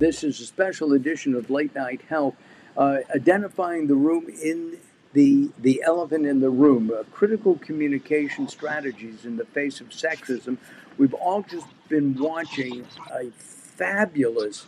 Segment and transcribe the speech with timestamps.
[0.00, 2.34] This is a special edition of Late Night Health,
[2.74, 4.78] uh, identifying the room in
[5.12, 10.56] the the elephant in the room, uh, critical communication strategies in the face of sexism.
[10.96, 14.64] We've all just been watching a fabulous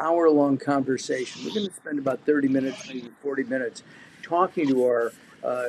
[0.00, 1.44] hour-long conversation.
[1.44, 3.84] We're going to spend about 30 minutes, maybe 40 minutes,
[4.24, 5.12] talking to our
[5.44, 5.68] uh,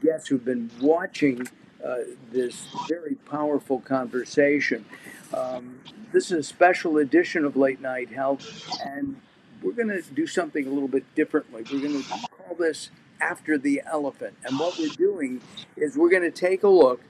[0.00, 1.48] guests who've been watching
[1.84, 1.96] uh,
[2.30, 4.84] this very powerful conversation.
[5.34, 5.80] Um,
[6.12, 9.20] this is a special edition of Late Night Health, and
[9.62, 11.64] we're going to do something a little bit differently.
[11.72, 14.34] We're going to call this After the Elephant.
[14.44, 15.40] And what we're doing
[15.76, 17.00] is we're going to take a look,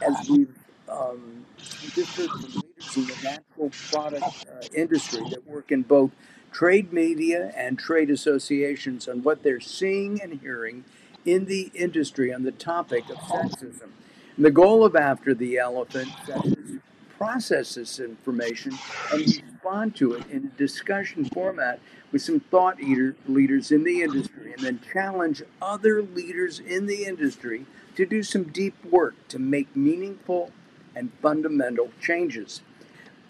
[0.00, 0.54] as we've
[0.88, 6.12] um, from leaders in the natural product uh, industry that work in both
[6.52, 10.84] trade media and trade associations on what they're seeing and hearing
[11.24, 13.90] in the industry on the topic of sexism.
[14.36, 16.08] And the goal of After the Elephant
[16.44, 16.78] is
[17.16, 18.76] process this information
[19.12, 21.80] and respond to it in a discussion format
[22.12, 27.04] with some thought leader, leaders in the industry and then challenge other leaders in the
[27.04, 30.50] industry to do some deep work to make meaningful
[30.94, 32.62] and fundamental changes.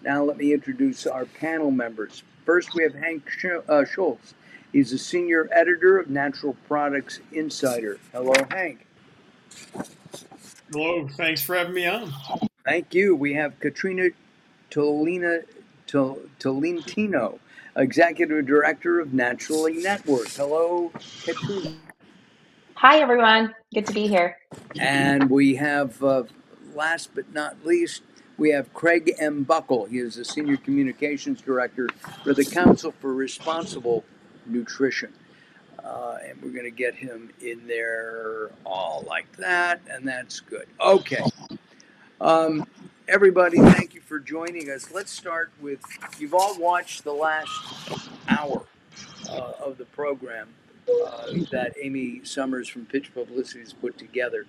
[0.03, 2.23] Now, let me introduce our panel members.
[2.45, 3.29] First, we have Hank
[3.67, 4.33] uh, Shultz.
[4.71, 7.99] He's a senior editor of Natural Products Insider.
[8.11, 8.85] Hello, Hank.
[10.71, 12.46] Hello, thanks for having me on.
[12.67, 13.15] Thank you.
[13.15, 14.09] We have Katrina
[14.69, 15.43] Tolina
[15.87, 17.39] Tolentino,
[17.77, 20.27] Executive Director of Naturally Network.
[20.27, 20.91] Hello,
[21.23, 21.77] Katrina.
[22.73, 23.55] Hi, everyone.
[23.73, 24.39] Good to be here.
[24.77, 26.23] And we have, uh,
[26.75, 28.01] last but not least,
[28.37, 29.45] we have Craig M.
[29.47, 29.85] Muckle.
[29.85, 31.87] He is the Senior Communications Director
[32.25, 34.03] for the Council for Responsible
[34.45, 35.13] Nutrition.
[35.81, 40.67] Uh, and we're going to get him in there all like that, and that's good.
[40.81, 41.23] Okay.
[42.19, 42.65] Um,
[43.07, 44.91] everybody, thank you for joining us.
[44.91, 45.79] Let's start with
[46.17, 47.51] you've all watched the last
[48.27, 48.63] hour
[49.29, 50.49] uh, of the program
[51.05, 54.47] uh, that Amy Summers from Pitch Publicity has put together.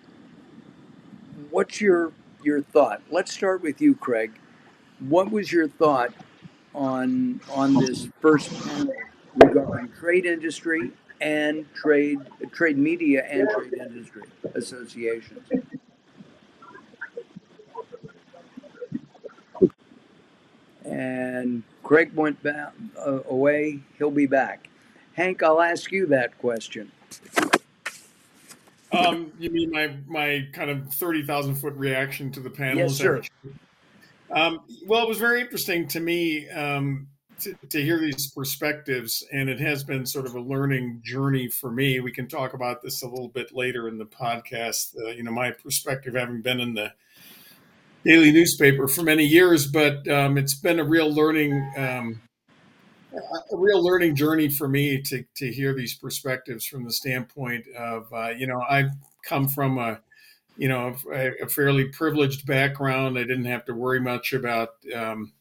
[1.50, 2.12] What's your
[2.42, 3.02] your thought?
[3.10, 4.32] Let's start with you, Craig.
[5.00, 6.14] What was your thought
[6.74, 8.94] on on this first panel
[9.36, 10.90] regarding trade industry
[11.20, 12.18] and trade
[12.50, 14.22] trade media and trade industry
[14.54, 15.46] associations?
[20.88, 23.80] And Craig went back, uh, away.
[23.98, 24.68] He'll be back.
[25.14, 26.90] Hank, I'll ask you that question.
[28.92, 32.78] Um, you mean my my kind of thirty thousand foot reaction to the panel?
[32.78, 33.22] Yes, sir.
[34.30, 37.06] Um, well, it was very interesting to me um,
[37.40, 41.70] to, to, hear these perspectives, and it has been sort of a learning journey for
[41.70, 42.00] me.
[42.00, 44.94] We can talk about this a little bit later in the podcast.
[44.98, 46.92] Uh, you know, my perspective, having been in the
[48.08, 52.20] daily newspaper for many years, but um, it's been a real learning um,
[53.12, 58.10] a real learning journey for me to to hear these perspectives from the standpoint of
[58.12, 58.90] uh, you know I've
[59.24, 60.00] come from a
[60.56, 63.18] you know a, a, fairly privileged background.
[63.18, 65.32] I didn't have to worry much about um,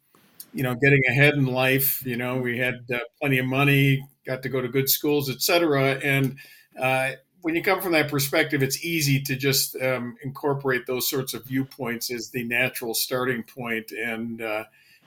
[0.54, 2.06] you know getting ahead in life.
[2.06, 6.00] You know we had uh, plenty of money, got to go to good schools, etc.
[6.04, 6.36] And
[6.80, 7.12] uh,
[7.48, 11.46] when you come from that perspective, it's easy to just um, incorporate those sorts of
[11.46, 14.66] viewpoints as the natural starting point, and uh,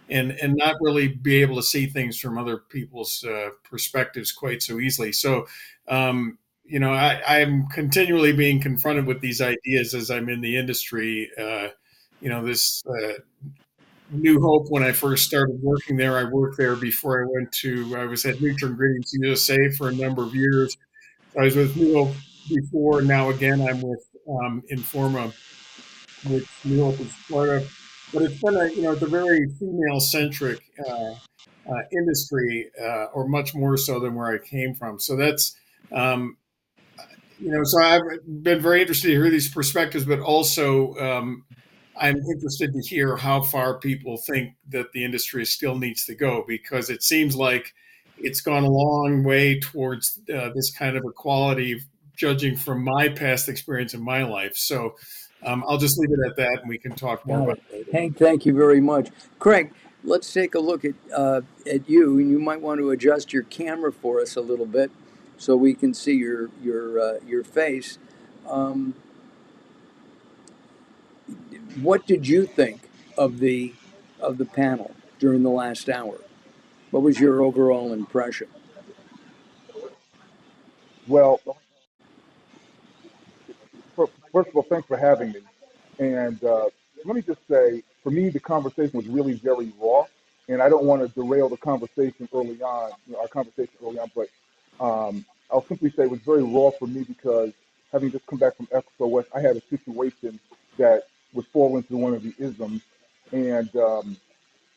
[0.08, 4.62] and and not really be able to see things from other people's uh, perspectives quite
[4.62, 5.12] so easily.
[5.12, 5.48] So,
[5.86, 10.56] um, you know, I, am continually being confronted with these ideas as I'm in the
[10.56, 11.30] industry.
[11.38, 11.68] Uh,
[12.22, 13.18] you know, this uh,
[14.12, 16.16] New Hope when I first started working there.
[16.16, 17.98] I worked there before I went to.
[17.98, 20.78] I was at NutraIngredients USA for a number of years.
[21.38, 22.14] I was with New Hope
[22.48, 23.02] before.
[23.02, 25.32] Now again, I'm with um, Informa,
[26.28, 27.66] which New York and Florida.
[28.12, 33.04] But it's been a you know it's a very female centric uh, uh, industry, uh,
[33.14, 34.98] or much more so than where I came from.
[34.98, 35.56] So that's
[35.92, 36.36] um,
[37.38, 38.02] you know so I've
[38.42, 41.44] been very interested to hear these perspectives, but also um,
[41.96, 46.44] I'm interested to hear how far people think that the industry still needs to go
[46.48, 47.74] because it seems like
[48.16, 51.80] it's gone a long way towards uh, this kind of equality
[52.20, 54.54] judging from my past experience in my life.
[54.54, 54.94] So
[55.42, 57.90] um, I'll just leave it at that, and we can talk more about it.
[57.92, 59.08] Hank, thank you very much.
[59.38, 59.72] Craig,
[60.04, 63.44] let's take a look at uh, at you, and you might want to adjust your
[63.44, 64.90] camera for us a little bit
[65.38, 67.98] so we can see your your uh, your face.
[68.46, 68.94] Um,
[71.80, 72.82] what did you think
[73.16, 73.72] of the
[74.20, 76.20] of the panel during the last hour?
[76.90, 78.48] What was your overall impression?
[81.08, 81.40] Well,
[84.32, 85.40] first of all, thanks for having me.
[85.98, 86.66] And uh,
[87.04, 90.04] let me just say, for me, the conversation was really very raw,
[90.48, 93.98] and I don't want to derail the conversation early on, you know, our conversation early
[93.98, 94.28] on, but
[94.84, 97.52] um, I'll simply say it was very raw for me because
[97.92, 98.68] having just come back from
[99.10, 100.38] West, I had a situation
[100.78, 101.04] that
[101.34, 102.82] would fall into one of the isms,
[103.32, 104.16] and um,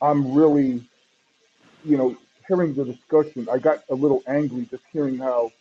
[0.01, 0.83] I'm really,
[1.85, 2.17] you know,
[2.47, 5.51] hearing the discussion, I got a little angry just hearing how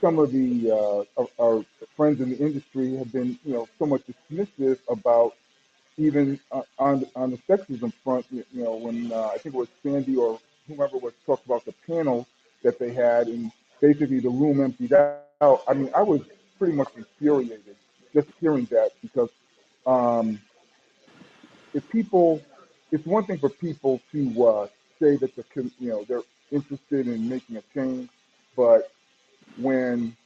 [0.00, 1.64] some of the uh, our, our
[1.96, 5.34] friends in the industry have been, you know, somewhat dismissive about
[5.96, 8.26] even uh, on on the sexism front.
[8.30, 11.74] You, know, when uh, I think it was Sandy or whomever was talked about the
[11.86, 12.26] panel
[12.62, 13.50] that they had, and
[13.80, 15.62] basically the room emptied out.
[15.68, 16.20] I mean, I was
[16.58, 17.76] pretty much infuriated
[18.14, 19.30] just hearing that because
[19.86, 20.40] um,
[21.74, 22.40] if people,
[22.90, 24.66] it's one thing for people to uh,
[25.00, 25.44] say that the
[25.78, 28.08] you know they're interested in making a change,
[28.56, 28.90] but
[29.56, 30.16] when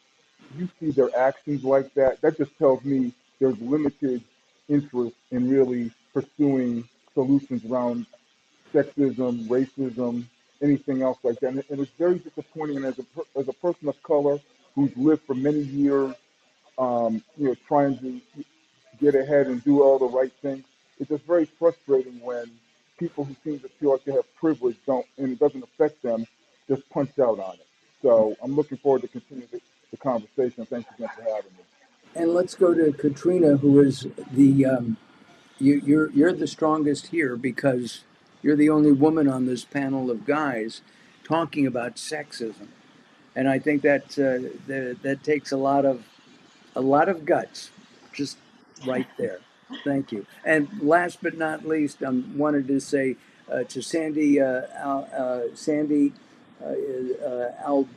[0.57, 4.23] you see their actions like that, that just tells me there's limited
[4.69, 8.07] interest in really pursuing solutions around
[8.73, 10.25] sexism, racism,
[10.63, 11.49] anything else like that.
[11.49, 12.77] And, and it's very disappointing.
[12.79, 13.05] And as a,
[13.39, 14.39] as a person of color
[14.75, 16.15] who's lived for many years,
[16.79, 18.21] um, you know, trying to
[19.01, 20.65] get ahead and do all the right things,
[20.99, 22.51] it's just very frustrating when
[22.99, 26.25] people who seem to feel like they have privilege don't, and it doesn't affect them,
[26.69, 27.67] just punch out on it.
[28.03, 29.61] So I'm looking forward to continuing the,
[29.91, 30.67] the conversation.
[30.67, 31.65] Thanks again for having me.
[32.15, 34.97] And let's go to Katrina, who is the um,
[35.59, 38.05] you, you're you're the strongest here because
[38.43, 40.83] you're the only woman on this panel of guys
[41.25, 42.69] talking about sexism,
[43.35, 46.05] and I think that uh, that, that takes a lot of
[46.77, 47.71] a lot of guts,
[48.13, 48.37] just
[48.87, 49.39] right there.
[49.85, 50.27] Thank you.
[50.45, 53.17] And last but not least, I um, wanted to say
[53.51, 56.13] uh, to Sandy uh, uh, Sandy
[56.63, 57.89] uh, uh, Al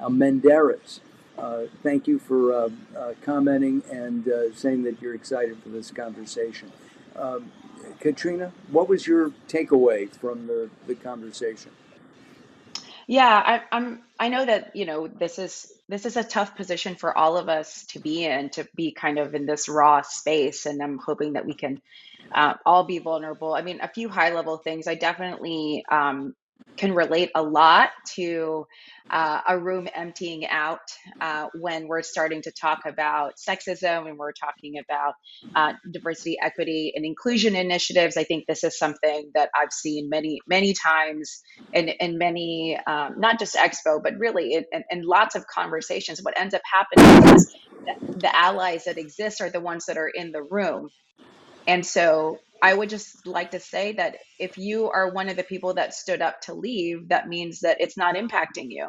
[0.00, 1.00] Almendarez.
[1.36, 2.70] Uh, thank you for
[3.22, 6.72] commenting and saying that you're excited for this conversation.
[7.16, 7.52] Um,
[8.00, 11.70] Katrina, what was your takeaway from the, the conversation?
[13.06, 14.02] Yeah, I, I'm.
[14.20, 17.48] I know that you know this is this is a tough position for all of
[17.48, 21.32] us to be in, to be kind of in this raw space, and I'm hoping
[21.32, 21.80] that we can
[22.34, 23.54] uh, all be vulnerable.
[23.54, 24.86] I mean, a few high level things.
[24.86, 26.34] I definitely um,
[26.76, 28.66] can relate a lot to
[29.10, 30.80] uh, a room emptying out
[31.20, 35.14] uh, when we're starting to talk about sexism and we're talking about
[35.54, 38.16] uh, diversity, equity, and inclusion initiatives.
[38.16, 43.14] I think this is something that I've seen many, many times in, in many, um,
[43.18, 46.20] not just Expo, but really in, in, in, lots of conversations.
[46.22, 47.54] What ends up happening is
[47.86, 50.90] the, the allies that exist are the ones that are in the room.
[51.66, 55.44] And so I would just like to say that if you are one of the
[55.44, 58.88] people that stood up to leave, that means that it's not impacting you.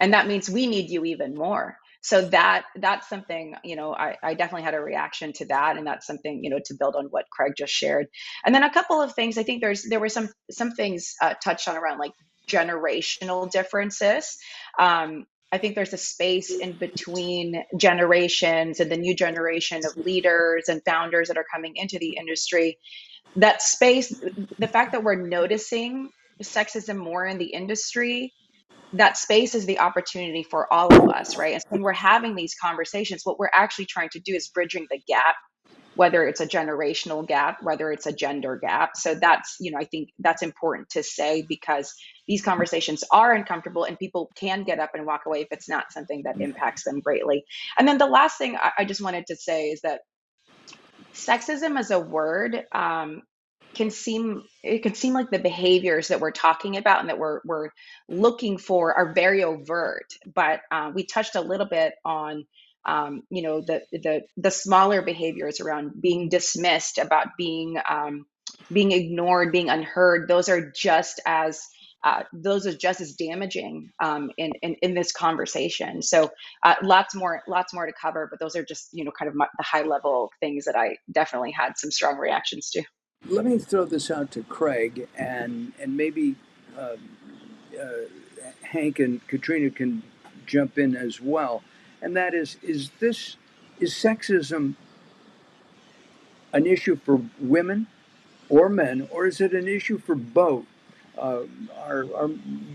[0.00, 1.76] And that means we need you even more.
[2.00, 5.76] So that that's something, you know, I, I definitely had a reaction to that.
[5.76, 8.06] And that's something, you know, to build on what Craig just shared.
[8.44, 11.34] And then a couple of things, I think there's there were some some things uh,
[11.42, 12.12] touched on around like
[12.48, 14.38] generational differences.
[14.78, 20.68] Um, I think there's a space in between generations and the new generation of leaders
[20.68, 22.78] and founders that are coming into the industry.
[23.36, 24.08] That space,
[24.58, 26.10] the fact that we're noticing
[26.42, 28.32] sexism more in the industry,
[28.92, 31.54] that space is the opportunity for all of us, right?
[31.54, 35.00] And when we're having these conversations, what we're actually trying to do is bridging the
[35.08, 35.36] gap
[35.98, 38.96] whether it's a generational gap, whether it's a gender gap.
[38.96, 41.92] So that's, you know, I think that's important to say because
[42.28, 45.92] these conversations are uncomfortable and people can get up and walk away if it's not
[45.92, 47.44] something that impacts them greatly.
[47.76, 50.02] And then the last thing I, I just wanted to say is that
[51.14, 53.22] sexism as a word um,
[53.74, 57.40] can seem it can seem like the behaviors that we're talking about and that we're
[57.44, 57.70] we're
[58.08, 62.46] looking for are very overt but uh, we touched a little bit on
[62.88, 68.24] um, you know the the the smaller behaviors around being dismissed about being um,
[68.72, 71.68] being ignored being unheard those are just as
[72.04, 76.00] uh, those are just as damaging um, in, in, in this conversation.
[76.00, 76.30] So
[76.62, 79.34] uh, lots more lots more to cover, but those are just you know kind of
[79.34, 82.84] my, the high level things that I definitely had some strong reactions to.
[83.26, 86.36] Let me throw this out to Craig and and maybe
[86.78, 86.96] uh,
[87.78, 87.86] uh
[88.62, 90.04] Hank and Katrina can
[90.46, 91.64] jump in as well
[92.02, 93.36] and that is is this
[93.80, 94.74] is sexism
[96.52, 97.86] an issue for women
[98.48, 100.64] or men, or is it an issue for both?
[101.16, 101.42] Uh,
[101.76, 102.30] our, our,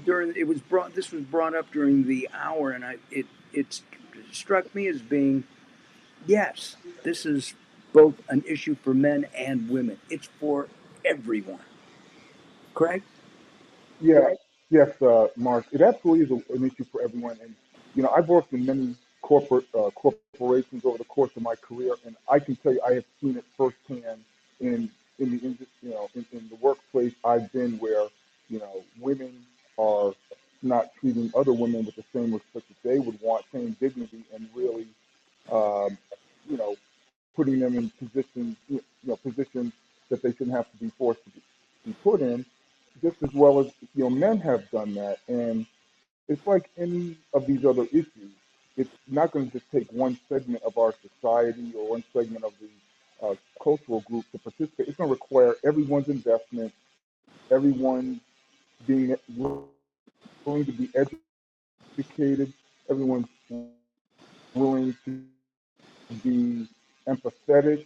[0.06, 3.82] during it was brought this was brought up during the hour, and I it it
[4.32, 5.46] struck me as being
[6.26, 7.54] yes, this is
[7.94, 9.98] both an issue for men and women.
[10.10, 10.68] It's for
[11.06, 11.60] everyone.
[12.74, 13.06] Correct?
[14.02, 14.34] Yeah.
[14.70, 15.66] Yes, uh, Mark.
[15.72, 17.54] It absolutely is an issue for everyone, and
[17.96, 21.96] you know I've worked in many corporate uh, corporations over the course of my career,
[22.06, 24.24] and I can tell you I have seen it firsthand
[24.62, 25.40] in in the
[25.84, 28.08] you know in, in the workplace I've been where
[28.50, 29.46] you know women
[29.80, 30.14] are
[30.64, 34.50] not treating other women with the same respect that they would want, same dignity, and
[34.56, 34.88] really,
[35.52, 35.98] um,
[36.50, 36.76] you know,
[37.36, 39.74] putting them in positions, you know, positions
[40.10, 41.42] that they shouldn't have to be forced to be,
[41.86, 42.46] be put in,
[43.02, 45.66] just as well as you know men have done that, and
[46.28, 48.23] it's like any of these other issues.
[48.76, 52.54] It's not going to just take one segment of our society or one segment of
[52.60, 54.88] the uh, cultural group to participate.
[54.88, 56.74] It's going to require everyone's investment,
[57.52, 58.20] everyone
[58.88, 59.16] being
[60.46, 62.54] willing to be educated,
[62.90, 63.28] everyone
[64.56, 65.22] willing to
[66.24, 66.68] be
[67.08, 67.86] empathetic,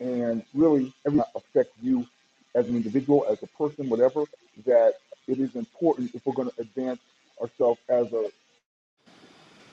[0.00, 2.06] and really everyone affect you
[2.54, 4.24] as an individual, as a person, whatever,
[4.66, 4.94] that
[5.26, 7.00] it is important if we're going to advance
[7.40, 8.30] ourselves as a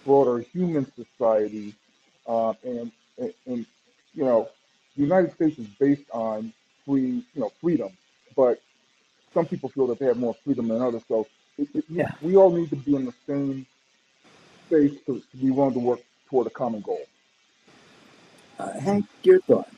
[0.05, 1.75] broader human society.
[2.27, 3.65] Uh, and, and, and,
[4.15, 4.50] you know,
[4.95, 6.53] the United States is based on
[6.85, 7.91] free, you know, freedom,
[8.35, 8.62] but
[9.33, 11.03] some people feel that they have more freedom than others.
[11.07, 12.12] So it, it, Yeah.
[12.21, 13.65] we all need to be in the same
[14.67, 17.01] space to, to be willing to work toward a common goal.
[18.59, 19.69] Uh, Hank, your thoughts?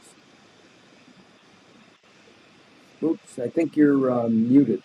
[3.03, 4.83] Oops, I think you're um, muted.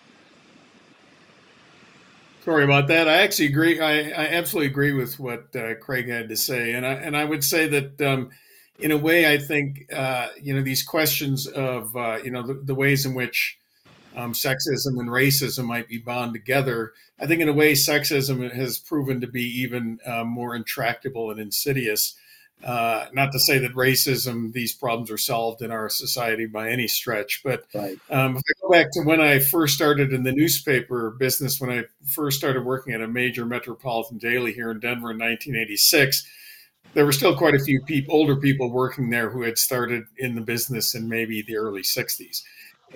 [2.43, 3.07] Sorry about that.
[3.07, 3.79] I actually agree.
[3.79, 7.23] I, I absolutely agree with what uh, Craig had to say, and I and I
[7.23, 8.31] would say that um,
[8.79, 12.55] in a way, I think uh, you know these questions of uh, you know the,
[12.55, 13.57] the ways in which
[14.17, 16.91] um, sexism and racism might be bound together.
[17.17, 21.39] I think in a way, sexism has proven to be even uh, more intractable and
[21.39, 22.15] insidious.
[22.63, 26.87] Uh, not to say that racism, these problems are solved in our society by any
[26.87, 27.97] stretch, but Right.
[28.09, 31.69] um, if I go back to when I first started in the newspaper business, when
[31.69, 36.25] I first started working at a major metropolitan daily here in Denver in 1986,
[36.93, 40.35] there were still quite a few people, older people working there who had started in
[40.35, 42.43] the business in maybe the early 60s.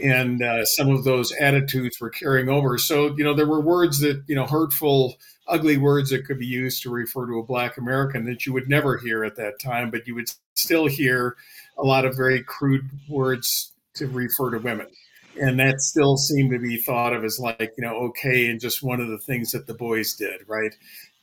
[0.01, 2.77] And uh, some of those attitudes were carrying over.
[2.77, 6.45] So, you know, there were words that, you know, hurtful, ugly words that could be
[6.45, 9.89] used to refer to a black American that you would never hear at that time,
[9.89, 11.35] but you would still hear
[11.77, 14.87] a lot of very crude words to refer to women.
[15.39, 18.81] And that still seemed to be thought of as like you know okay and just
[18.81, 20.73] one of the things that the boys did right?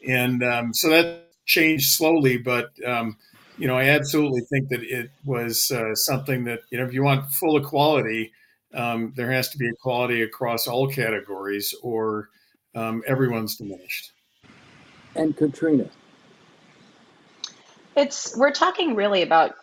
[0.06, 3.16] And um, so that changed slowly but um,
[3.58, 7.02] you know i absolutely think that it was uh, something that you know if you
[7.02, 8.32] want full equality
[8.74, 12.30] um, there has to be equality across all categories or
[12.74, 14.12] um, everyone's diminished
[15.14, 15.88] And Katrina.
[17.96, 19.54] It's we're talking really about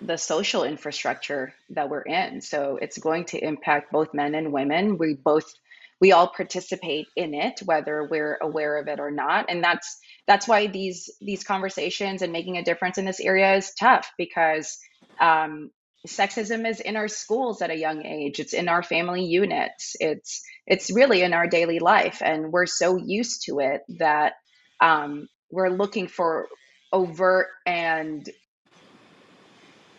[0.00, 2.40] the social infrastructure that we're in.
[2.40, 4.98] So it's going to impact both men and women.
[4.98, 5.52] We both
[6.00, 9.46] we all participate in it whether we're aware of it or not.
[9.48, 13.74] And that's that's why these these conversations and making a difference in this area is
[13.78, 14.78] tough because
[15.20, 15.70] um,
[16.06, 18.40] sexism is in our schools at a young age.
[18.40, 19.96] It's in our family units.
[20.00, 24.34] It's it's really in our daily life and we're so used to it that
[24.80, 26.48] um, we're looking for
[26.92, 28.28] overt and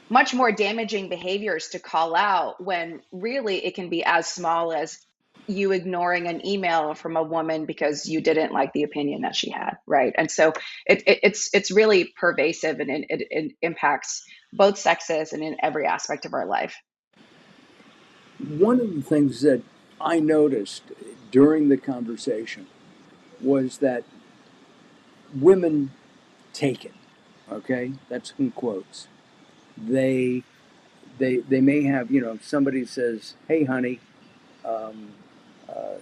[0.10, 5.00] much more damaging behaviors to call out when really it can be as small as
[5.48, 9.50] you ignoring an email from a woman because you didn't like the opinion that she
[9.50, 10.14] had right?
[10.18, 10.54] And so
[10.86, 14.24] it, it, it's it's really pervasive and it, it, it impacts
[14.54, 16.76] both sexes and in every aspect of our life.
[18.38, 19.62] One of the things that
[20.00, 20.84] I noticed
[21.32, 22.68] during the conversation
[23.40, 24.04] was that
[25.40, 25.92] women
[26.54, 26.94] take it.
[27.52, 29.08] Okay, that's in quotes.
[29.78, 30.44] They
[31.18, 34.00] they they may have you know somebody says, "Hey, honey,"
[34.66, 35.10] um,
[35.70, 35.96] uh,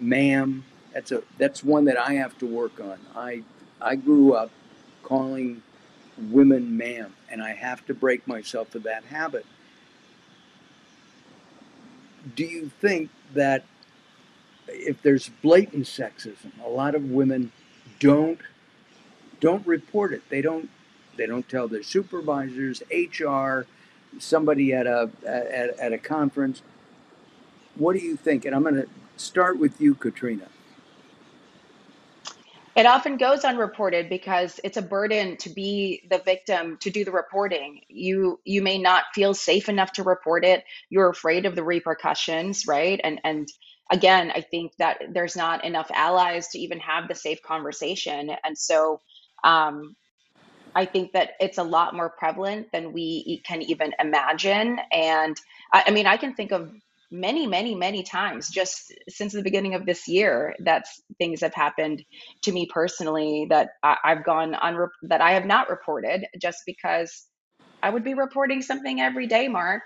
[0.00, 2.98] "Ma'am." That's a that's one that I have to work on.
[3.14, 3.42] I
[3.80, 4.50] I grew up
[5.02, 5.62] calling
[6.18, 9.44] women "ma'am," and I have to break myself of that habit.
[12.34, 13.64] Do you think that
[14.68, 17.52] if there's blatant sexism, a lot of women
[18.00, 18.40] don't
[19.46, 20.28] don't report it.
[20.28, 20.68] They don't
[21.16, 23.64] they don't tell their supervisors, HR,
[24.18, 26.62] somebody at a at, at a conference.
[27.76, 28.44] What do you think?
[28.44, 30.48] And I'm going to start with you, Katrina.
[32.74, 37.12] It often goes unreported because it's a burden to be the victim to do the
[37.12, 37.82] reporting.
[37.88, 40.64] You you may not feel safe enough to report it.
[40.90, 43.00] You're afraid of the repercussions, right?
[43.04, 43.48] And and
[43.92, 48.32] again, I think that there's not enough allies to even have the safe conversation.
[48.44, 49.00] And so
[49.46, 49.96] um,
[50.74, 54.78] I think that it's a lot more prevalent than we can even imagine.
[54.92, 55.36] And
[55.72, 56.70] I, I mean, I can think of
[57.10, 60.86] many, many, many times just since the beginning of this year that
[61.18, 62.04] things have happened
[62.44, 67.26] to me personally that I, I've gone unre- that I have not reported just because
[67.82, 69.84] I would be reporting something every day, Mark.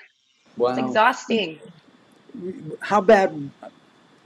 [0.65, 1.61] It's exhausting.
[2.83, 3.51] How bad,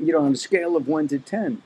[0.01, 1.63] you know, on a scale of one to 10,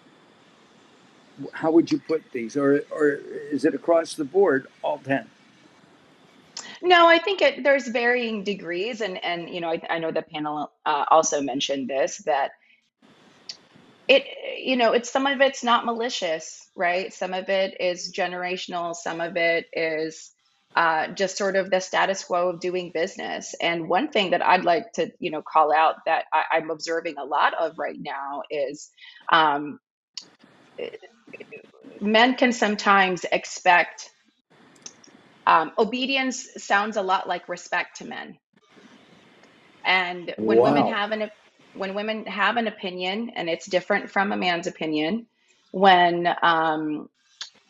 [1.52, 2.56] how would you put these?
[2.56, 5.28] Or, or is it across the board, all 10?
[6.82, 10.22] No, I think it, there's varying degrees, and and you know, I, I know the
[10.22, 12.52] panel uh, also mentioned this that
[14.08, 14.24] it,
[14.58, 17.12] you know, it's some of it's not malicious, right?
[17.12, 18.94] Some of it is generational.
[18.94, 20.32] Some of it is
[20.74, 23.54] uh, just sort of the status quo of doing business.
[23.60, 27.16] And one thing that I'd like to, you know, call out that I, I'm observing
[27.18, 28.90] a lot of right now is
[29.30, 29.78] um,
[32.00, 34.10] men can sometimes expect
[35.46, 38.38] um, obedience sounds a lot like respect to men.
[39.84, 41.30] And when women have an
[41.72, 45.26] when women have an opinion and it's different from a man's opinion
[45.72, 47.08] when um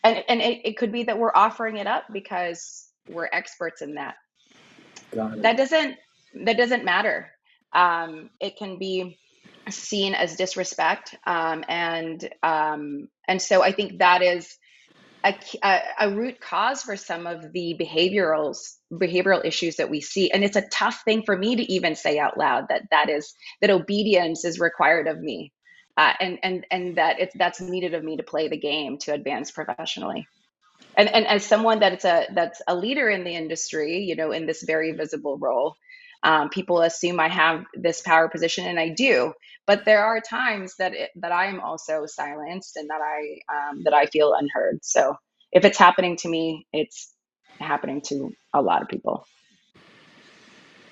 [0.04, 3.94] and and it, it could be that we're offering it up because we're experts in
[3.94, 4.16] that.
[5.42, 5.96] That doesn't
[6.46, 7.30] that doesn't matter.
[7.74, 9.18] Um it can be
[9.70, 14.56] seen as disrespect um and um and so i think that is
[15.24, 18.56] a, a, root cause for some of the behavioral
[18.92, 20.30] behavioral issues that we see.
[20.30, 23.34] And it's a tough thing for me to even say out loud that that is
[23.60, 25.52] that obedience is required of me
[25.96, 29.12] uh, and and and that it's that's needed of me to play the game to
[29.12, 30.26] advance professionally.
[30.96, 34.46] And and as someone that's a that's a leader in the industry you know in
[34.46, 35.74] this very visible role
[36.22, 39.32] um, people assume i have this power position and i do.
[39.66, 43.82] But there are times that it, that i am also silenced and that i um,
[43.84, 44.80] that i feel unheard.
[44.82, 45.16] So
[45.52, 47.12] if it's happening to me it's
[47.58, 49.26] happening to a lot of people.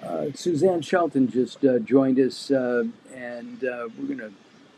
[0.02, 4.33] Uh, Suzanne Shelton just uh, joined us, uh, and uh, we're going to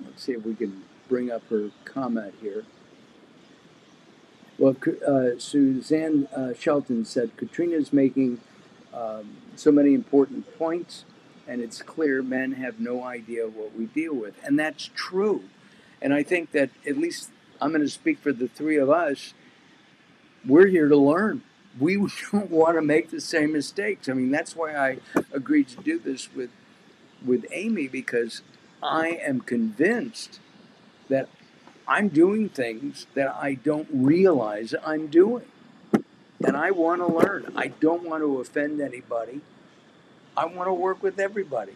[0.04, 2.64] let's see if we can bring up her comment here.
[4.58, 4.76] Well,
[5.06, 8.40] uh, Suzanne uh, Shelton said Katrina's making
[8.98, 11.04] um, so many important points,
[11.46, 15.44] and it's clear men have no idea what we deal with, and that's true.
[16.02, 17.30] And I think that at least
[17.60, 19.34] I'm going to speak for the three of us.
[20.46, 21.42] We're here to learn.
[21.78, 21.96] We
[22.32, 24.08] don't want to make the same mistakes.
[24.08, 24.98] I mean, that's why I
[25.32, 26.50] agreed to do this with
[27.24, 28.42] with Amy because
[28.80, 30.38] I am convinced
[31.08, 31.28] that
[31.86, 35.46] I'm doing things that I don't realize I'm doing.
[36.44, 37.52] And I want to learn.
[37.56, 39.40] I don't want to offend anybody.
[40.36, 41.72] I want to work with everybody,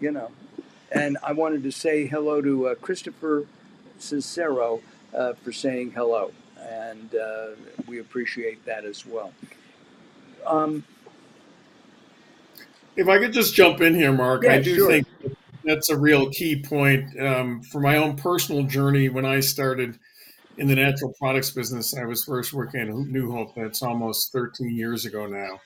[0.00, 0.30] you know.
[0.90, 3.46] And I wanted to say hello to uh, Christopher
[3.98, 4.80] Cicero
[5.14, 6.32] uh, for saying hello.
[6.58, 7.48] And uh,
[7.86, 9.32] we appreciate that as well.
[10.44, 10.84] Um,
[12.96, 14.88] If I could just jump in here, Mark, I do sure.
[14.88, 15.06] think
[15.64, 19.08] that's a real key point um, for my own personal journey.
[19.08, 19.98] When I started
[20.60, 23.54] in the natural products business, I was first working at New Hope.
[23.56, 25.58] That's almost 13 years ago now.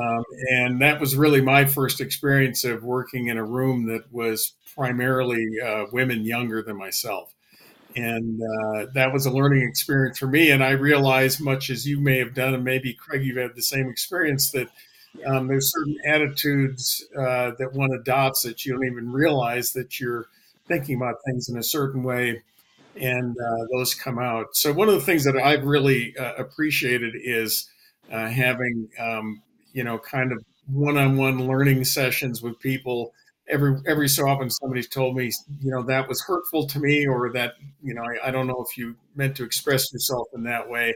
[0.00, 4.54] Um, and that was really my first experience of working in a room that was
[4.76, 7.34] primarily uh, women younger than myself.
[7.96, 10.52] And uh, that was a learning experience for me.
[10.52, 13.62] And I realized, much as you may have done, and maybe Craig, you've had the
[13.62, 14.68] same experience, that
[15.26, 20.26] um, there's certain attitudes uh, that one adopts that you don't even realize that you're
[20.68, 22.40] thinking about things in a certain way,
[23.00, 24.46] and uh, those come out.
[24.54, 27.68] So one of the things that I've really uh, appreciated is
[28.12, 33.12] uh, having um, you know kind of one-on-one learning sessions with people.
[33.48, 35.30] Every every so often, somebody's told me,
[35.60, 38.62] you know, that was hurtful to me, or that you know, I, I don't know
[38.68, 40.94] if you meant to express yourself in that way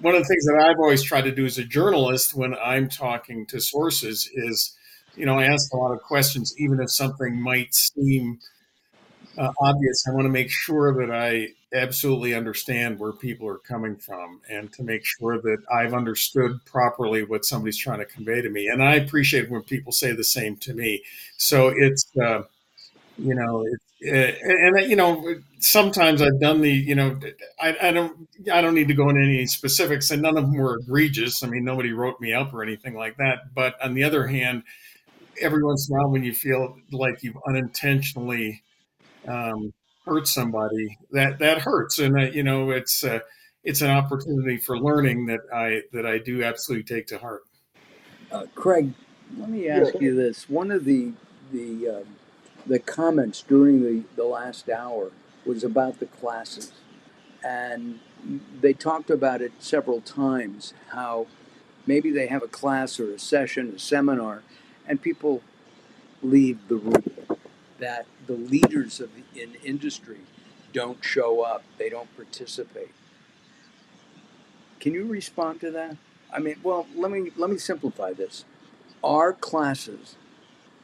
[0.00, 2.88] one of the things that I've always tried to do as a journalist when I'm
[2.88, 4.76] talking to sources is,
[5.16, 8.38] you know, I ask a lot of questions, even if something might seem
[9.38, 10.04] uh, obvious.
[10.08, 14.72] I want to make sure that I absolutely understand where people are coming from and
[14.72, 18.68] to make sure that I've understood properly what somebody's trying to convey to me.
[18.68, 21.02] And I appreciate when people say the same to me.
[21.36, 22.42] So it's, uh,
[23.18, 27.18] you know, it's, and, and you know, sometimes I've done the, you know,
[27.60, 30.54] I, I don't, I don't need to go into any specifics, and none of them
[30.54, 31.42] were egregious.
[31.42, 33.54] I mean, nobody wrote me up or anything like that.
[33.54, 34.64] But on the other hand,
[35.40, 38.62] every once in a while, when you feel like you've unintentionally
[39.28, 39.72] um,
[40.04, 43.20] hurt somebody, that that hurts, and uh, you know, it's uh,
[43.64, 47.42] it's an opportunity for learning that I that I do absolutely take to heart.
[48.32, 48.92] Uh, Craig,
[49.38, 50.48] let me Yeah, ask you this.
[50.48, 51.12] One of the
[51.52, 52.16] the um,
[52.66, 55.12] the comments during the, the last hour
[55.46, 56.72] was about the classes,
[57.44, 58.00] and
[58.60, 60.74] they talked about it several times.
[60.90, 61.26] How
[61.86, 64.42] maybe they have a class or a session, a seminar,
[64.86, 65.42] and people
[66.22, 67.15] leave the room.
[67.78, 70.18] That the leaders of the, in industry
[70.72, 71.62] don't show up.
[71.78, 72.92] They don't participate.
[74.80, 75.96] Can you respond to that?
[76.32, 78.44] I mean, well, let me let me simplify this.
[79.02, 80.16] Our classes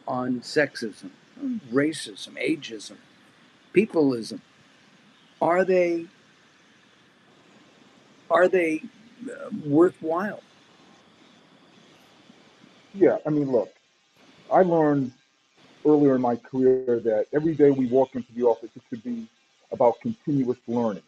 [0.07, 1.11] on sexism,
[1.71, 2.97] racism, ageism,
[3.75, 4.41] peopleism?
[5.41, 6.07] Are they
[8.31, 8.83] are they
[9.31, 10.43] uh, worthwhile?
[12.95, 13.73] Yeah, I mean, look,
[14.51, 15.13] I learned
[15.87, 19.27] earlier in my career that every day we walk into the office, it should be
[19.71, 21.03] about continuous learning.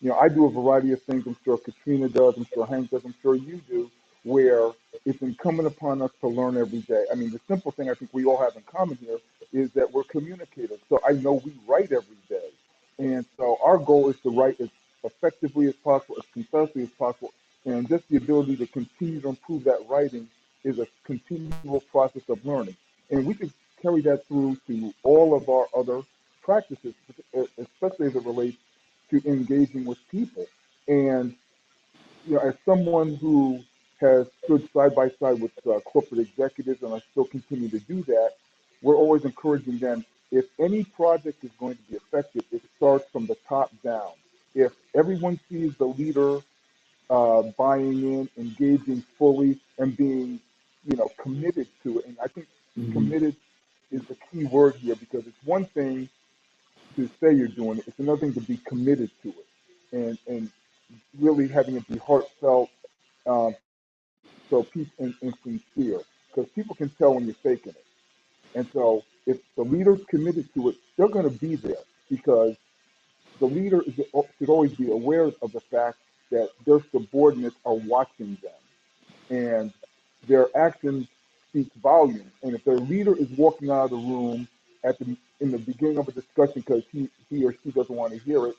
[0.00, 1.26] You know, I do a variety of things.
[1.26, 2.36] I'm sure Katrina does.
[2.36, 3.04] I'm sure Hank does.
[3.04, 3.90] I'm sure you do,
[4.22, 4.70] where
[5.04, 7.04] it's incumbent upon us to learn every day.
[7.10, 9.18] I mean, the simple thing I think we all have in common here
[9.52, 10.78] is that we're communicators.
[10.88, 12.50] So I know we write every day.
[12.98, 14.68] And so our goal is to write as
[15.04, 17.32] effectively as possible, as concisely as possible,
[17.64, 20.28] and just the ability to continue to improve that writing
[20.64, 22.76] is a continual process of learning.
[23.10, 26.02] And we can carry that through to all of our other
[26.42, 26.94] practices,
[27.58, 28.58] especially as it relates
[29.10, 30.46] to engaging with people.
[30.88, 31.34] And
[32.26, 33.60] you know, as someone who
[34.00, 38.02] has stood side by side with uh, corporate executives, and I still continue to do
[38.04, 38.32] that,
[38.82, 40.04] we're always encouraging them.
[40.30, 44.12] If any project is going to be effective, it starts from the top down.
[44.54, 46.40] If everyone sees the leader
[47.10, 50.40] uh, buying in, engaging fully, and being,
[50.86, 52.46] you know, committed to it, and I think
[52.78, 52.92] Mhm.
[52.92, 53.36] committed
[53.90, 56.08] is the key word here because it's one thing
[56.96, 59.46] to say you're doing it, it's another thing to be committed to it,
[59.92, 60.50] and and
[61.20, 62.70] really having it be heartfelt,
[63.26, 63.54] um,
[64.50, 67.84] so peace and, and sincere, because people can tell when you're faking it.
[68.54, 71.76] And so if the leader's committed to it, they're going to be there
[72.10, 72.56] because
[73.38, 73.94] the leader is,
[74.38, 75.98] should always be aware of the fact
[76.30, 78.52] that their subordinates are watching them
[79.30, 79.72] and
[80.26, 81.06] their actions
[81.50, 82.32] speak volumes.
[82.42, 84.48] And if their leader is walking out of the room
[84.84, 88.12] at the in the beginning of a discussion because he, he or she doesn't want
[88.12, 88.56] to hear it,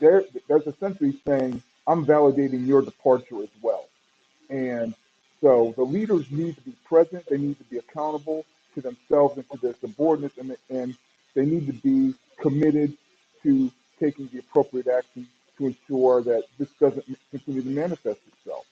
[0.00, 3.88] there that's essentially saying, I'm validating your departure as well.
[4.50, 4.94] And
[5.40, 9.50] so the leaders need to be present, they need to be accountable to themselves and
[9.50, 10.96] to their subordinates, and, and
[11.34, 12.96] they need to be committed
[13.42, 18.66] to taking the appropriate action to ensure that this doesn't continue to manifest itself.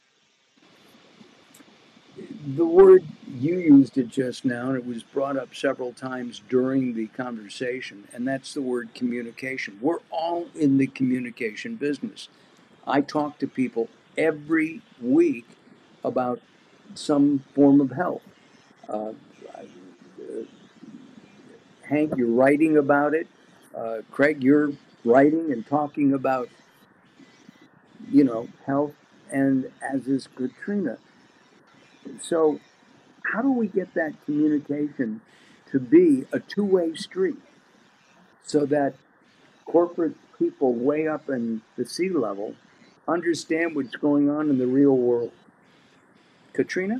[2.42, 6.94] The word you used it just now, and it was brought up several times during
[6.94, 9.78] the conversation, and that's the word communication.
[9.80, 12.28] We're all in the communication business.
[12.86, 15.46] I talk to people every week
[16.02, 16.40] about
[16.94, 18.22] some form of health.
[18.88, 19.12] Uh,
[21.82, 23.26] Hank, you're writing about it.
[23.74, 24.72] Uh, Craig, you're
[25.04, 26.48] writing and talking about,
[28.10, 28.94] you know, health,
[29.30, 30.98] and as is Katrina.
[32.20, 32.60] So,
[33.32, 35.20] how do we get that communication
[35.70, 37.38] to be a two way street
[38.44, 38.94] so that
[39.64, 42.54] corporate people way up in the C-level
[43.06, 45.32] understand what's going on in the real world?
[46.52, 46.98] Katrina?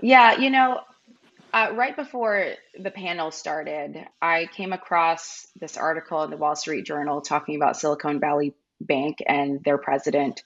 [0.00, 0.80] Yeah, you know,
[1.52, 6.84] uh, right before the panel started, I came across this article in the Wall Street
[6.84, 10.42] Journal talking about Silicon Valley Bank and their president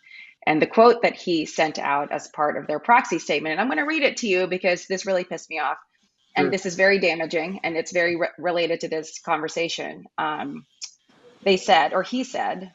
[0.48, 3.52] and the quote that he sent out as part of their proxy statement.
[3.52, 5.76] And I'm going to read it to you because this really pissed me off.
[6.34, 6.50] And Sure.
[6.50, 10.04] this is very damaging and it's very re- related to this conversation.
[10.16, 10.64] Um,
[11.44, 12.72] they said, or he said,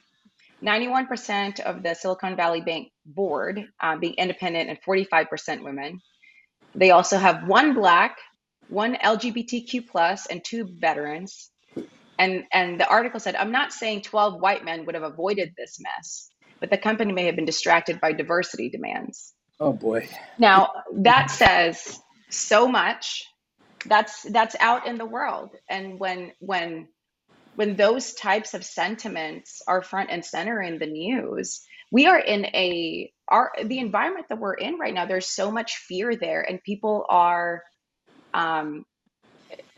[0.63, 5.99] 91% of the Silicon Valley Bank board uh, being independent and 45% women.
[6.75, 8.17] They also have one black,
[8.67, 11.49] one LGBTQ plus, and two veterans.
[12.19, 15.79] And and the article said, I'm not saying 12 white men would have avoided this
[15.79, 16.29] mess,
[16.63, 19.33] but the company may have been distracted by diversity demands.
[19.59, 20.07] Oh boy.
[20.39, 21.99] Now that says
[22.29, 23.25] so much.
[23.85, 25.57] That's that's out in the world.
[25.69, 26.87] And when when
[27.55, 31.59] when those types of sentiments are front and center in the news,
[31.91, 35.05] we are in a our the environment that we're in right now.
[35.05, 37.61] There's so much fear there, and people are
[38.33, 38.85] um,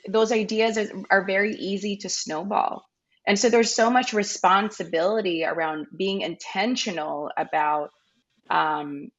[0.07, 2.85] those ideas are, are very easy to snowball.
[3.27, 7.89] And so there's so much responsibility around being intentional about
[8.49, 9.09] um,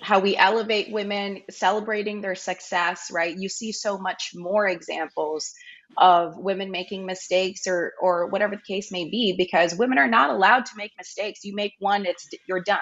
[0.00, 3.36] how we elevate women, celebrating their success, right?
[3.36, 5.52] You see so much more examples
[5.96, 10.30] of women making mistakes or or whatever the case may be because women are not
[10.30, 11.44] allowed to make mistakes.
[11.44, 12.78] You make one, it's you're done.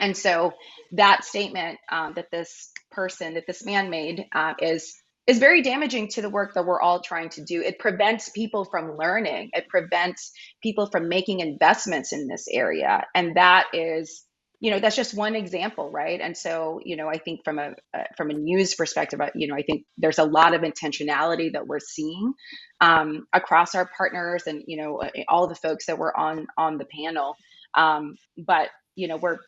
[0.00, 0.52] And so
[0.92, 4.94] that statement um, that this person, that this man made, uh, is
[5.28, 7.62] is very damaging to the work that we're all trying to do.
[7.62, 9.50] It prevents people from learning.
[9.54, 14.24] It prevents people from making investments in this area, and that is,
[14.60, 16.20] you know, that's just one example, right?
[16.20, 19.48] And so, you know, I think from a uh, from a news perspective, uh, you
[19.48, 22.34] know, I think there's a lot of intentionality that we're seeing
[22.80, 26.78] um, across our partners, and you know, uh, all the folks that were on on
[26.78, 27.36] the panel.
[27.76, 29.38] Um, but you know, we're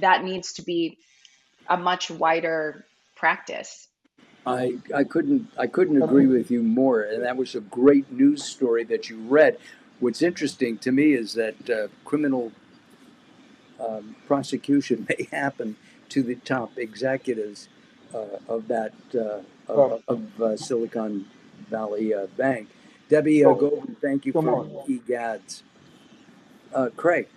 [0.00, 0.98] that needs to be
[1.68, 3.88] a much wider practice.
[4.46, 8.42] I, I couldn't I couldn't agree with you more, and that was a great news
[8.44, 9.58] story that you read.
[9.98, 12.52] What's interesting to me is that uh, criminal
[13.78, 15.76] um, prosecution may happen
[16.10, 17.68] to the top executives
[18.14, 21.26] uh, of that uh, of, of uh, Silicon
[21.68, 22.68] Valley uh, Bank.
[23.08, 24.68] Debbie uh, Goldman, thank you come for on.
[24.88, 25.62] egads.
[26.72, 27.28] Uh, Craig,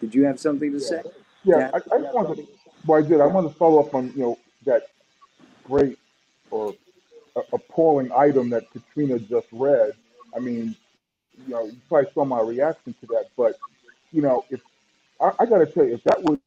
[0.00, 1.02] did you have something to say?
[1.44, 1.70] Yeah, Yeah.
[1.74, 2.48] I, I just wanted to,
[2.86, 3.20] well, I did.
[3.20, 4.88] I wanted to follow up on, you know, that
[5.64, 5.98] great
[6.50, 6.74] or
[7.36, 9.92] a- appalling item that Katrina just read.
[10.36, 10.76] I mean,
[11.46, 13.56] you know, you probably saw my reaction to that, but,
[14.12, 14.60] you know, if
[15.20, 16.38] I, I got to tell you, if that was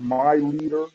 [0.00, 0.86] my leader,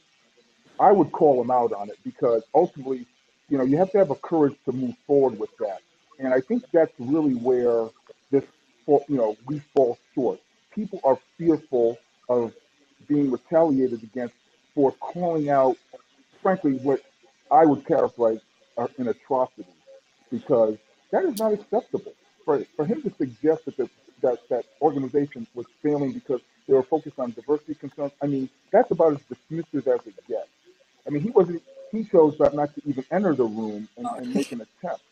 [0.80, 3.06] I would call him out on it because ultimately,
[3.50, 5.80] you know, you have to have a courage to move forward with that.
[6.20, 7.88] And I think that's really where
[8.32, 8.44] this,
[8.88, 10.40] you know, we fall short.
[10.74, 11.98] People are fearful
[12.30, 12.54] of
[13.08, 14.36] being retaliated against
[14.76, 15.78] for calling out,
[16.42, 17.02] frankly, what
[17.52, 18.42] I would characterize
[18.78, 19.68] are an atrocity,
[20.32, 20.78] because
[21.12, 22.14] that is not acceptable.
[22.46, 23.90] For, for him to suggest that, the,
[24.22, 28.92] that that organization was failing because they were focused on diversity concerns, I mean, that's
[28.92, 30.50] about as dismissive as it gets.
[31.08, 31.64] I mean, he wasn't.
[31.92, 35.04] He chose not not to even enter the room and, and make an attempt.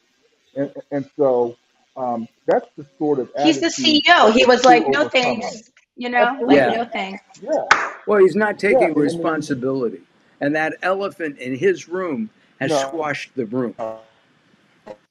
[0.55, 1.57] And and so
[1.97, 4.31] um, that's the sort of He's the CEO.
[4.33, 5.71] He was like, no thanks.
[5.97, 6.69] You know, like, Yeah.
[6.69, 7.23] no thanks.
[7.41, 7.65] Yeah,
[8.07, 8.69] Well, he's not yeah.
[8.69, 10.01] taking I mean, responsibility,
[10.41, 13.75] and that elephant in his room has no, squashed the room.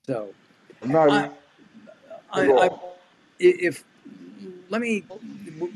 [0.06, 0.34] So,
[0.84, 1.30] not I,
[2.32, 2.70] I, I,
[3.38, 3.84] if
[4.70, 5.04] let me,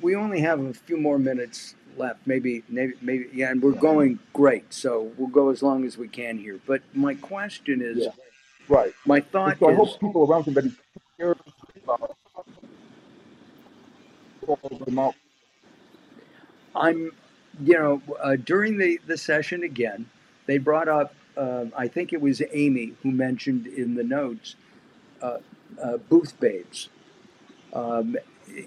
[0.01, 2.21] we only have a few more minutes left.
[2.27, 4.73] Maybe, maybe, maybe, yeah, and we're going great.
[4.73, 6.61] So we'll go as long as we can here.
[6.67, 8.11] But my question is, Yeah,
[8.69, 8.93] right.
[9.07, 10.73] my thought so I is, hope people around him that he
[11.19, 11.37] cares
[11.85, 12.17] about
[14.45, 15.15] call them out.
[16.75, 17.13] I'm,
[17.63, 20.07] you know, uh, during the the session again,
[20.47, 21.15] they brought up.
[21.37, 24.57] Uh, I think it was Amy who mentioned in the notes
[25.23, 25.39] uh,
[25.83, 26.89] uh, booth babes.
[27.73, 28.17] Um,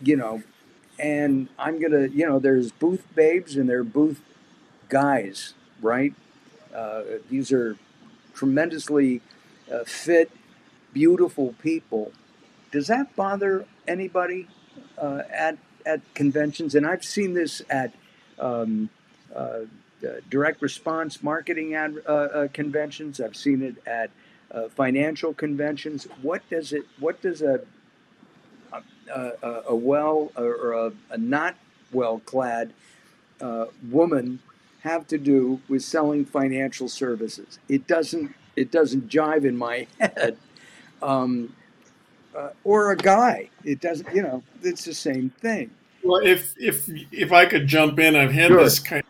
[0.01, 0.43] you know,
[0.99, 4.21] and I'm gonna, you know, there's booth babes and there are booth
[4.89, 6.13] guys, right?
[6.73, 7.77] Uh, these are
[8.33, 9.21] tremendously
[9.71, 10.31] uh, fit,
[10.93, 12.11] beautiful people.
[12.71, 14.47] Does that bother anybody
[14.97, 16.75] at at conventions?
[16.75, 17.93] And I've seen this at
[18.41, 18.89] um,
[19.33, 19.59] uh,
[20.03, 23.21] uh, direct response marketing ad, uh, uh, conventions.
[23.21, 24.09] I've seen it at
[24.51, 26.07] uh, financial conventions.
[26.21, 26.83] What does it?
[26.99, 27.61] What does a
[29.13, 31.55] a, a, well or a, a not
[31.91, 32.73] well clad
[33.41, 34.39] uh, woman
[34.81, 37.59] have to do with selling financial services?
[37.69, 38.33] It doesn't.
[38.55, 40.37] It doesn't jive in my head.
[41.01, 41.55] Um,
[42.35, 43.49] uh, or a guy.
[43.63, 44.13] It doesn't.
[44.15, 45.71] You know, it's the same thing.
[46.03, 48.63] Well, if if if I could jump in, I've had Sure.
[48.63, 49.03] this kind.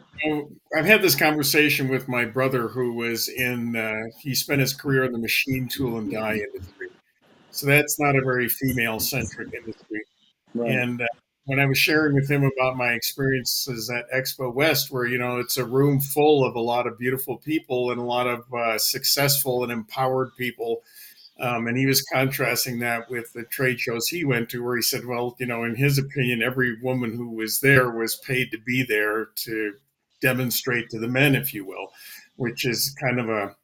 [0.75, 3.75] I've had this conversation with my brother, who was in.
[3.75, 6.89] Uh, he spent his career in the machine tool and die industry,
[7.49, 10.01] so that's not a very female centric industry.
[10.53, 10.71] Right.
[10.71, 11.07] And uh,
[11.45, 15.39] when I was sharing with him about my experiences at Expo West, where you know
[15.39, 18.77] it's a room full of a lot of beautiful people and a lot of uh,
[18.77, 20.83] successful and empowered people,
[21.41, 24.81] um, and he was contrasting that with the trade shows he went to, where he
[24.81, 28.59] said, well, you know, in his opinion, every woman who was there was paid to
[28.59, 29.73] be there to
[30.21, 31.87] demonstrate to the men, if you will,
[32.35, 33.55] which is kind of a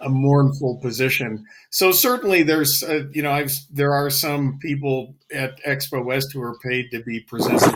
[0.00, 1.46] a mournful position.
[1.70, 6.42] So certainly, there's uh, you know, I've there are some people at Expo West who
[6.42, 7.72] are paid to be presented.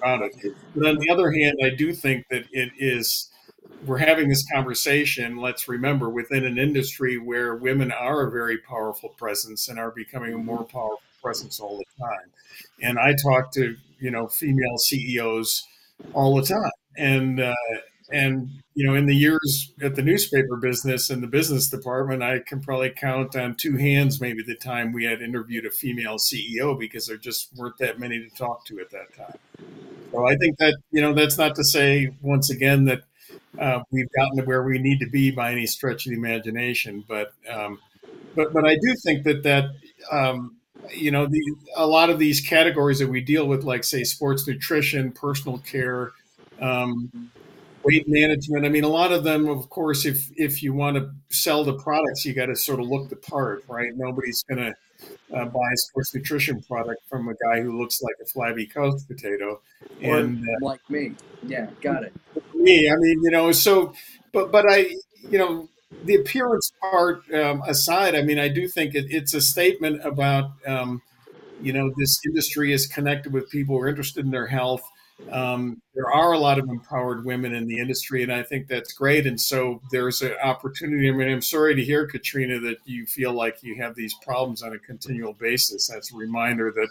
[0.00, 3.28] But on the other hand, I do think that it is
[3.86, 5.36] we're having this conversation.
[5.36, 10.34] Let's remember within an industry where women are a very powerful presence and are becoming
[10.34, 12.30] a more powerful presence all the time.
[12.82, 15.66] And I talk to you know female CEOs
[16.12, 17.54] all the time, and uh,
[18.10, 22.40] and you know in the years at the newspaper business and the business department, I
[22.40, 26.78] can probably count on two hands maybe the time we had interviewed a female CEO
[26.78, 29.38] because there just weren't that many to talk to at that time.
[30.12, 33.02] So I think that you know that's not to say once again that
[33.58, 37.04] uh, we've gotten to where we need to be by any stretch of the imagination,
[37.08, 37.78] but um,
[38.34, 39.70] but but I do think that that
[40.10, 40.56] um,
[40.94, 41.42] you know the
[41.76, 46.12] a lot of these categories that we deal with, like say sports nutrition, personal care,
[46.60, 47.30] um,
[47.82, 48.64] weight management.
[48.64, 51.74] I mean, a lot of them, of course, if if you want to sell the
[51.74, 53.90] products, you got to sort of look the part, right?
[53.96, 54.74] Nobody's going to
[55.34, 59.00] uh, buy a sports nutrition product from a guy who looks like a flabby couch
[59.06, 59.60] potato.
[60.02, 61.12] Or And uh, like me.
[61.46, 62.12] Yeah, got it.
[62.68, 63.92] Me, I mean, you know, so,
[64.32, 64.78] but but I,
[65.32, 65.68] you know,
[66.04, 70.46] the appearance part um, aside, I mean, I do think it, it's a statement about,
[70.66, 71.02] um,
[71.60, 74.82] you know, this industry is connected with people who are interested in their health.
[75.32, 78.92] um, there are a lot of empowered women in the industry, and I think that's
[78.92, 79.26] great.
[79.26, 81.08] And so there's an opportunity.
[81.08, 84.62] I mean, I'm sorry to hear, Katrina, that you feel like you have these problems
[84.62, 85.88] on a continual basis.
[85.88, 86.88] That's a reminder that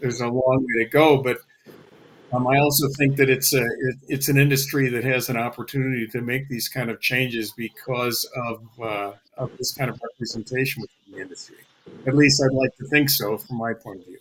[0.00, 1.22] there's a long way to go.
[1.22, 1.38] But
[2.32, 6.06] um, I also think that it's a it, it's an industry that has an opportunity
[6.08, 11.14] to make these kind of changes because of uh, of this kind of representation within
[11.14, 11.56] the industry.
[12.06, 14.18] At least I'd like to think so, from my point of view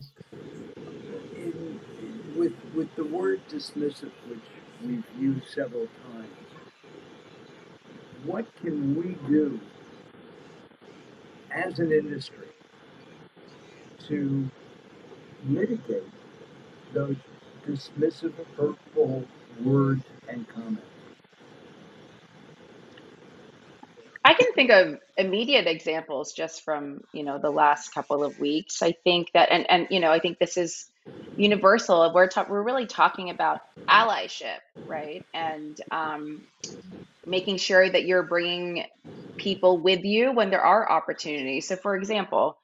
[2.40, 4.40] with with the word dismissive, which
[4.84, 6.30] we've used several times,
[8.24, 9.60] what can we do
[11.52, 12.48] as an industry
[14.08, 14.50] to
[15.44, 16.04] mitigate
[16.94, 17.18] those
[17.70, 19.26] dismissive, hurtful
[19.64, 20.82] words and comments?
[24.24, 28.82] I can think of immediate examples just from you know the last couple of weeks.
[28.82, 30.88] I think that, and and you know, I think this is
[31.36, 32.12] universal.
[32.14, 35.24] We're ta- we're really talking about allyship, right?
[35.34, 36.44] And um,
[37.26, 38.86] making sure that you're bringing
[39.40, 41.68] people with you when there are opportunities.
[41.70, 42.58] So, for example,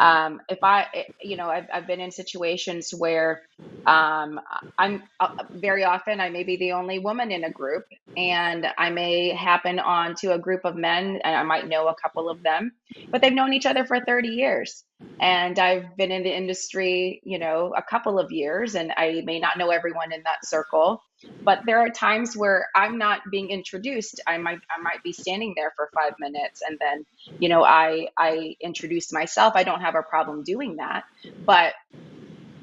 [0.00, 0.86] um, if I,
[1.22, 3.42] you know, I've, I've been in situations where
[3.86, 4.40] um,
[4.78, 7.84] I'm uh, very often I may be the only woman in a group,
[8.16, 12.30] and I may happen onto a group of men, and I might know a couple
[12.30, 12.72] of them,
[13.12, 14.84] but they've known each other for 30 years.
[15.20, 19.40] And I've been in the industry, you know, a couple of years, and I may
[19.40, 21.02] not know everyone in that circle
[21.44, 24.20] but there are times where i'm not being introduced.
[24.26, 27.06] I might i might be standing there for five minutes and then
[27.38, 29.54] you know i i introduce myself.
[29.56, 31.04] I don't have a problem doing that.
[31.46, 31.74] But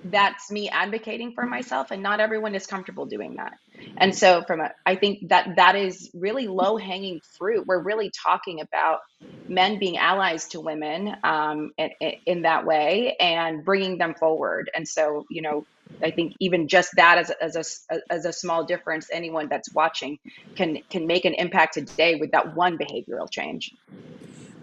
[0.05, 3.53] that's me advocating for myself and not everyone is comfortable doing that.
[3.97, 7.65] And so from a i think that that is really low hanging fruit.
[7.67, 8.99] We're really talking about
[9.47, 11.89] men being allies to women um, in,
[12.25, 14.69] in that way and bringing them forward.
[14.75, 15.65] And so you know
[16.03, 20.19] I think even just that as as a as a small difference, anyone that's watching
[20.55, 23.73] can can make an impact today with that one behavioral change.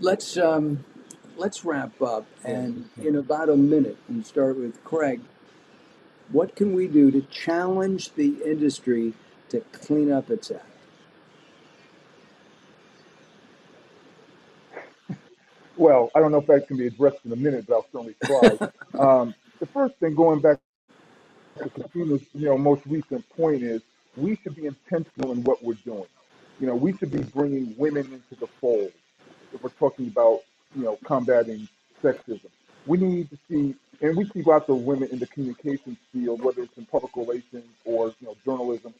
[0.01, 0.85] Let's um,
[1.37, 5.21] let's wrap up, and in about a minute, and start with Craig.
[6.31, 9.15] What can we do to challenge the industry
[9.51, 10.65] to clean up its act?
[15.77, 18.17] Well, I don't know if that can be addressed in a minute, but I'll certainly
[18.25, 18.69] try.
[18.99, 20.59] um, the first thing, going back
[21.63, 23.83] to Katrina's, you know, most recent point is
[24.17, 26.07] we should be intentional in what we're doing.
[26.61, 28.93] You know, we should be bringing women into the fold
[29.53, 30.41] if we're talking about,
[30.77, 31.69] you know, combating
[32.03, 32.51] sexism.
[32.87, 36.63] We need to see, and we see lots of women in the communications field, whether
[36.63, 38.95] it's in public relations or, you know, journalism,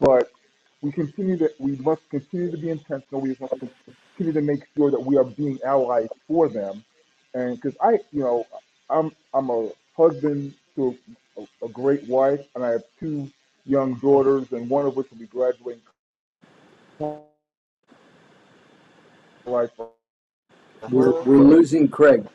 [0.00, 0.30] but
[0.80, 3.20] we continue to, we must continue to be intentional.
[3.20, 3.54] We must
[4.16, 6.84] continue to make sure that we are being allies for them.
[7.34, 8.46] And because I, you know,
[8.88, 10.96] I'm, I'm a husband to
[11.36, 13.30] a, a great wife, and I have two
[13.66, 15.82] young daughters, and one of which will be graduating.
[20.90, 22.26] We're, we're losing Craig.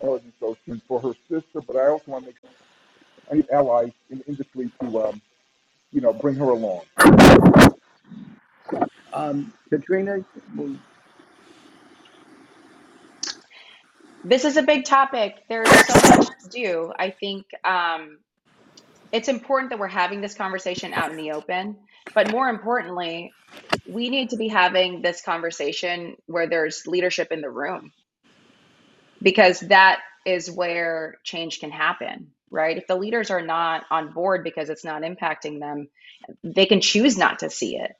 [0.00, 2.36] So for her sister, but I also want to make
[3.30, 5.22] any allies in the industry to, um,
[5.92, 6.82] you know, bring her along.
[9.12, 10.24] Um, Katrina,
[14.24, 15.44] this is a big topic.
[15.48, 16.92] There's so much to do.
[16.98, 18.18] I think um,
[19.12, 21.76] it's important that we're having this conversation out in the open.
[22.14, 23.32] But more importantly,
[23.88, 27.92] we need to be having this conversation where there's leadership in the room
[29.22, 32.76] because that is where change can happen, right?
[32.76, 35.88] If the leaders are not on board because it's not impacting them,
[36.42, 37.92] they can choose not to see it.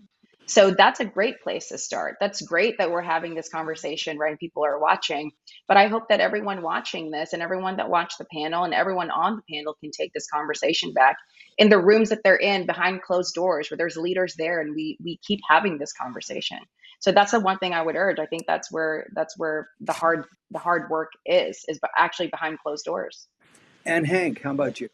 [0.47, 2.17] So that's a great place to start.
[2.21, 4.31] That's great that we're having this conversation, right?
[4.31, 5.33] And people are watching.
[5.67, 9.11] But I hope that everyone watching this and everyone that watched the panel and everyone
[9.11, 11.17] on the panel can take this conversation back
[11.59, 14.97] in the rooms that they're in behind closed doors where there's leaders there and we
[15.03, 16.59] we keep having this conversation.
[17.01, 18.21] So that's the one thing I would urge.
[18.21, 22.59] I think that's where that's where the hard the hard work is is actually behind
[22.61, 23.27] closed doors.
[23.85, 24.89] And Hank, how about you?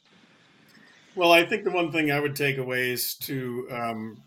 [1.15, 4.23] Well, I think the one thing I would take away is to um,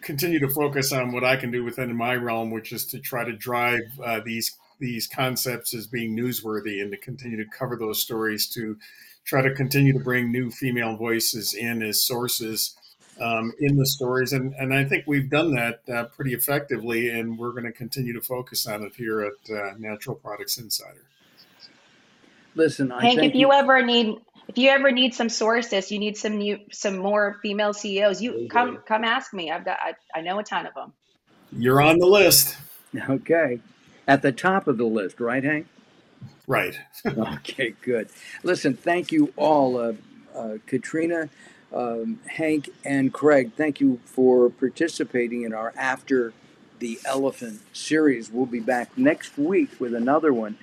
[0.00, 3.24] continue to focus on what I can do within my realm, which is to try
[3.24, 8.02] to drive uh, these these concepts as being newsworthy and to continue to cover those
[8.02, 8.76] stories to
[9.24, 12.76] try to continue to bring new female voices in as sources
[13.20, 17.38] um, in the stories and and I think we've done that uh, pretty effectively and
[17.38, 21.06] we're going to continue to focus on it here at uh, Natural Products Insider.
[22.56, 24.16] Listen, I Hank, if you, you ever need
[24.48, 28.20] if you ever need some sources, you need some new, some more female CEOs.
[28.20, 29.50] You come, come ask me.
[29.50, 30.92] I've got, I, I know a ton of them.
[31.56, 32.56] You're on the list.
[33.08, 33.60] Okay,
[34.06, 35.66] at the top of the list, right, Hank?
[36.46, 36.78] Right.
[37.06, 38.08] okay, good.
[38.42, 39.92] Listen, thank you all, uh,
[40.34, 41.28] uh, Katrina.
[41.72, 46.32] um, Hank and Craig, thank you for participating in our After
[46.78, 48.30] the Elephant series.
[48.30, 50.56] We'll be back next week with another one.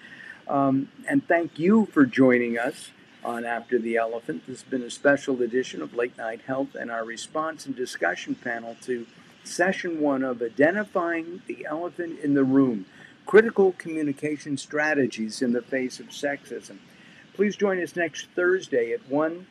[0.48, 2.92] Um, and thank you for joining us
[3.24, 4.48] on After the Elephant.
[4.48, 8.36] This has been a special edition of Late Night Health and our response and discussion
[8.36, 9.06] panel to
[9.44, 12.86] session one of Identifying the Elephant in the Room
[13.26, 16.78] Critical Communication Strategies in the Face of Sexism.
[17.34, 19.46] Please join us next Thursday at 1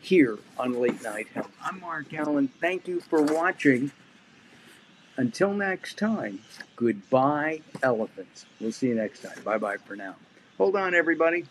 [0.00, 1.52] here on Late Night Health.
[1.62, 2.48] I'm Mark Alyn.
[2.60, 3.92] Thank you for watching.
[5.16, 6.40] Until next time,
[6.76, 8.46] goodbye, elephants.
[8.58, 9.38] We'll see you next time.
[9.44, 10.16] Bye bye for now.
[10.56, 11.44] Hold on, everybody.